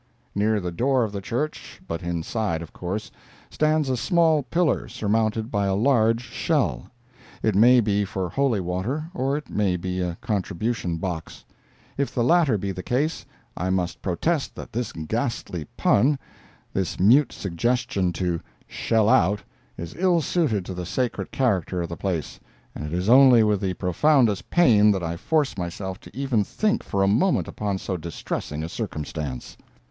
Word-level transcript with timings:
Near 0.33 0.59
the 0.59 0.71
door 0.71 1.03
of 1.03 1.11
the 1.11 1.21
church, 1.21 1.79
but 1.87 2.01
inside, 2.01 2.63
of 2.63 2.73
course, 2.73 3.11
stands 3.51 3.87
a 3.87 3.95
small 3.95 4.41
pillar, 4.41 4.87
surmounted 4.87 5.51
by 5.51 5.67
a 5.67 5.75
large 5.75 6.21
shell. 6.23 6.87
It 7.43 7.53
may 7.53 7.81
be 7.81 8.03
for 8.03 8.27
holy 8.27 8.59
water 8.59 9.11
or 9.13 9.37
it 9.37 9.51
may 9.51 9.77
be 9.77 9.99
a 10.01 10.17
contribution 10.19 10.97
box. 10.97 11.45
If 11.99 12.11
the 12.15 12.23
latter 12.23 12.57
be 12.57 12.71
the 12.71 12.81
case, 12.81 13.27
I 13.55 13.69
must 13.69 14.01
protest 14.01 14.55
that 14.55 14.73
this 14.73 14.91
ghastly 14.91 15.65
pun—this 15.77 16.99
mute 16.99 17.31
suggestion 17.31 18.11
to 18.13 18.39
shell 18.65 19.07
out—is 19.07 19.93
ill 19.95 20.19
suited 20.19 20.65
to 20.65 20.73
the 20.73 20.83
sacred 20.87 21.31
character 21.31 21.83
of 21.83 21.89
the 21.89 21.95
place, 21.95 22.39
and 22.73 22.87
it 22.87 22.91
is 22.93 23.07
only 23.07 23.43
with 23.43 23.61
the 23.61 23.75
profoundest 23.75 24.49
pain 24.49 24.89
that 24.93 25.03
I 25.03 25.15
force 25.15 25.59
myself 25.59 25.99
to 25.99 26.17
even 26.17 26.43
think 26.43 26.81
for 26.81 27.03
a 27.03 27.07
moment 27.07 27.47
upon 27.47 27.77
so 27.77 27.97
distressing 27.97 28.63
a 28.63 28.67
circumstance. 28.69 29.55